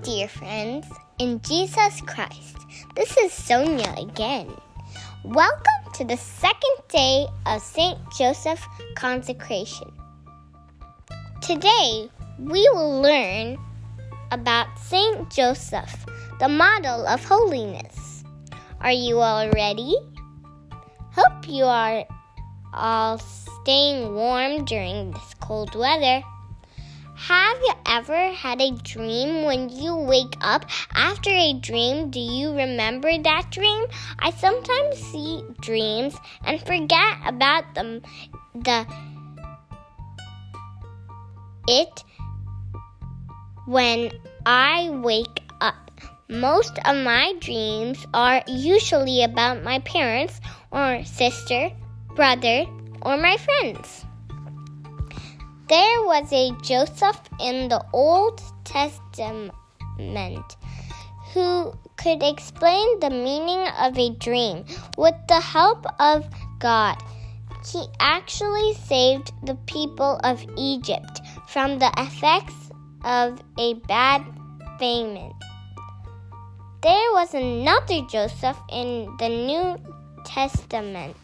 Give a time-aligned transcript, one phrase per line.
[0.00, 0.86] dear friends,
[1.18, 2.56] in Jesus Christ.
[2.96, 4.50] This is Sonia again.
[5.22, 7.98] Welcome to the second day of St.
[8.16, 8.64] Joseph
[8.96, 9.92] consecration.
[11.42, 12.08] Today,
[12.38, 13.58] we will learn
[14.30, 15.30] about St.
[15.30, 16.06] Joseph,
[16.40, 18.24] the model of holiness.
[18.80, 19.94] Are you all ready?
[21.12, 22.04] Hope you are
[22.72, 26.22] all staying warm during this cold weather.
[27.28, 32.10] Have you ever had a dream when you wake up after a dream?
[32.10, 33.84] Do you remember that dream?
[34.18, 38.02] I sometimes see dreams and forget about them.
[38.56, 38.86] The
[41.68, 42.02] it
[43.66, 44.10] when
[44.44, 45.92] I wake up.
[46.28, 50.40] Most of my dreams are usually about my parents
[50.72, 51.70] or sister,
[52.16, 52.66] brother,
[53.00, 54.06] or my friends.
[55.72, 60.44] There was a Joseph in the Old Testament
[61.32, 64.66] who could explain the meaning of a dream
[64.98, 66.28] with the help of
[66.58, 67.02] God.
[67.72, 72.70] He actually saved the people of Egypt from the effects
[73.02, 74.20] of a bad
[74.78, 75.32] famine.
[76.82, 79.78] There was another Joseph in the New
[80.26, 81.16] Testament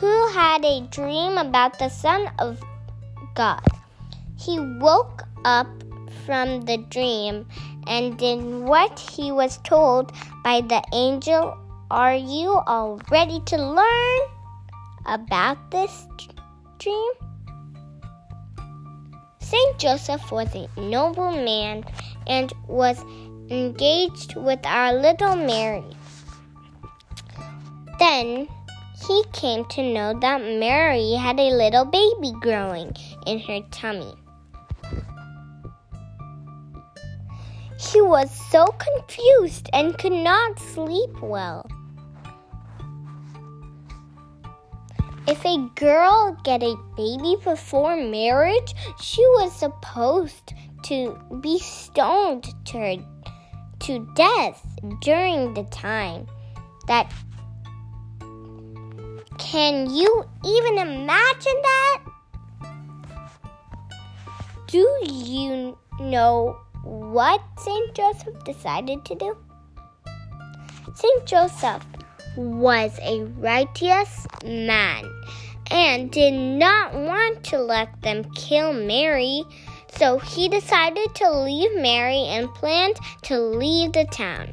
[0.00, 2.58] who had a dream about the Son of
[3.36, 3.62] God.
[4.38, 5.68] He woke up
[6.24, 7.46] from the dream
[7.86, 10.10] and did what he was told
[10.42, 11.56] by the angel.
[11.90, 14.20] Are you all ready to learn
[15.06, 16.08] about this
[16.78, 17.12] dream?
[19.38, 21.84] Saint Joseph was a noble man
[22.26, 23.00] and was
[23.48, 25.84] engaged with our little Mary.
[28.00, 28.48] Then
[29.06, 32.96] he came to know that Mary had a little baby growing
[33.26, 34.14] in her tummy.
[37.78, 41.68] She was so confused and could not sleep well.
[45.28, 50.54] If a girl get a baby before marriage, she was supposed
[50.84, 52.96] to be stoned to, her,
[53.80, 54.64] to death
[55.02, 56.26] during the time
[56.86, 57.12] that
[59.38, 61.95] can you even imagine that?
[64.66, 67.94] Do you know what St.
[67.94, 69.36] Joseph decided to do?
[70.94, 71.24] St.
[71.24, 71.84] Joseph
[72.36, 75.04] was a righteous man
[75.70, 79.44] and did not want to let them kill Mary,
[79.88, 84.52] so he decided to leave Mary and planned to leave the town.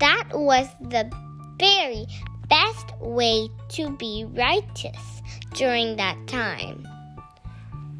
[0.00, 1.10] That was the
[1.58, 2.06] very
[2.54, 5.22] best way to be righteous
[5.54, 6.86] during that time.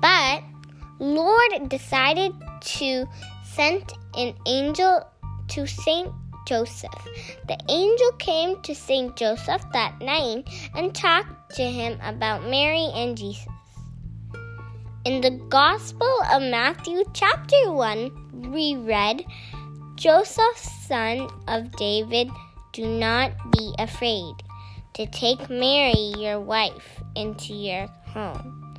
[0.00, 0.44] But
[1.00, 2.32] Lord decided
[2.78, 3.06] to
[3.42, 5.02] send an angel
[5.48, 6.12] to Saint
[6.46, 7.08] Joseph.
[7.48, 13.18] The angel came to Saint Joseph that night and talked to him about Mary and
[13.18, 13.48] Jesus.
[15.04, 19.24] In the Gospel of Matthew, chapter 1, we read
[19.96, 22.30] Joseph, son of David,
[22.72, 24.43] do not be afraid
[24.94, 28.76] to take Mary, your wife, into your home,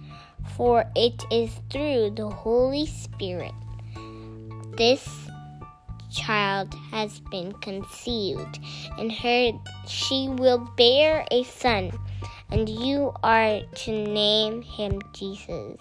[0.55, 3.53] for it is through the Holy Spirit
[4.77, 5.07] this
[6.11, 8.59] child has been conceived,
[8.97, 9.51] and her
[9.87, 11.91] she will bear a son,
[12.51, 15.79] and you are to name him Jesus,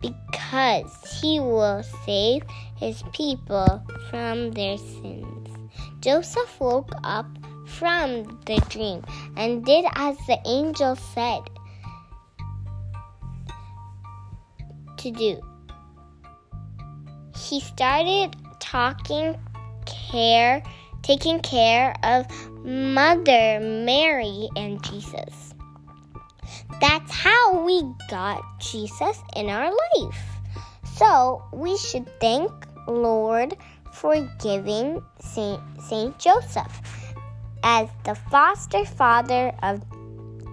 [0.00, 2.42] because he will save
[2.76, 5.48] his people from their sins.
[6.00, 7.26] Joseph woke up
[7.66, 9.04] from the dream
[9.36, 11.42] and did as the angel said
[14.98, 15.40] to do.
[17.36, 19.36] He started talking
[19.84, 20.62] care
[21.06, 22.26] taking care of
[22.64, 25.54] mother Mary and Jesus.
[26.80, 27.80] That's how we
[28.10, 30.22] got Jesus in our life.
[30.96, 32.50] So we should thank
[32.88, 33.56] Lord
[33.92, 36.82] for giving Saint, Saint Joseph
[37.66, 39.82] as the foster father of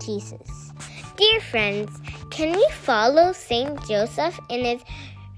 [0.04, 0.74] Jesus.
[1.16, 1.92] Dear friends,
[2.32, 4.82] can we follow Saint Joseph in his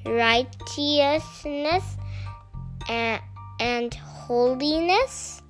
[0.05, 1.83] righteousness
[2.87, 3.21] and,
[3.59, 5.41] and holiness?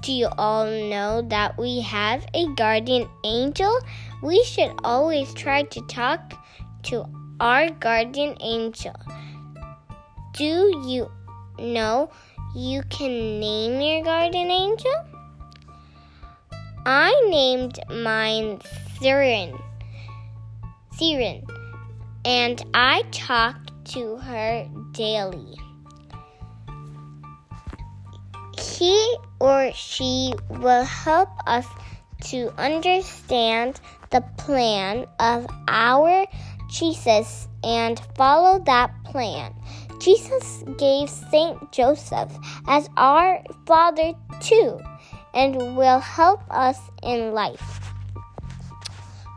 [0.00, 3.78] Do you all know that we have a guardian angel?
[4.22, 6.32] We should always try to talk
[6.84, 7.04] to
[7.38, 8.94] our guardian angel.
[10.32, 11.10] Do you
[11.58, 12.10] know
[12.54, 14.94] you can name your guardian angel?
[16.84, 18.60] I named mine
[19.00, 19.58] Siren.
[20.98, 21.46] Siren.
[22.24, 23.56] and I talk
[23.92, 25.54] to her daily.
[28.58, 31.66] He or she will help us
[32.24, 33.80] to understand
[34.10, 36.26] the plan of our
[36.68, 39.54] Jesus and follow that plan.
[40.00, 42.32] Jesus gave Saint Joseph
[42.66, 44.80] as our father too
[45.34, 47.80] and will help us in life.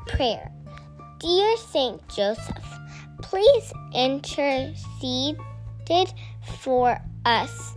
[0.07, 0.49] Prayer.
[1.19, 2.65] Dear Saint Joseph,
[3.21, 5.37] please intercede
[6.59, 7.73] for us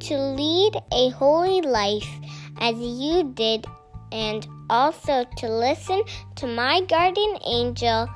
[0.00, 2.08] to lead a holy life
[2.58, 3.66] as you did
[4.12, 6.02] and also to listen
[6.36, 8.08] to my guardian angel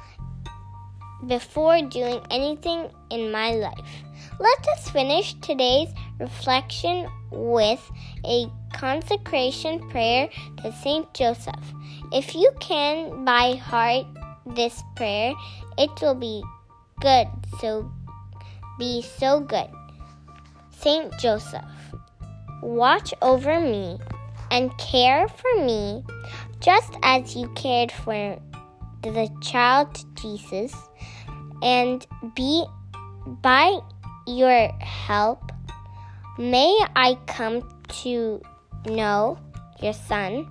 [1.26, 4.04] before doing anything in my life.
[4.40, 7.81] Let us finish today's reflection with
[8.26, 10.28] a consecration prayer
[10.60, 11.72] to Saint Joseph.
[12.12, 14.06] If you can by heart
[14.44, 15.32] this prayer,
[15.78, 16.42] it will be
[17.00, 17.28] good,
[17.60, 17.88] so
[18.76, 19.69] be so good.
[20.70, 21.94] Saint Joseph,
[22.60, 24.00] watch over me
[24.50, 26.02] and care for me
[26.58, 28.36] just as you cared for
[29.02, 30.75] the child Jesus
[31.62, 32.04] and
[32.34, 32.64] be
[33.26, 33.78] by
[34.26, 35.53] your help
[36.38, 37.62] may I come
[38.03, 38.41] to
[38.87, 39.38] know
[39.81, 40.47] your son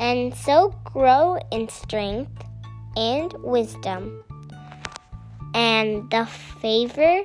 [0.00, 2.44] and so grow in strength
[2.96, 4.22] and wisdom
[5.54, 7.22] and the favor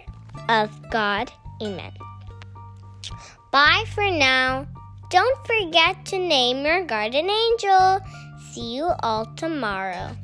[0.48, 1.31] of God.
[1.62, 1.92] Amen.
[3.51, 4.68] Bye for now.
[5.10, 8.00] Don't forget to name your guardian angel.
[8.51, 10.15] See you all tomorrow.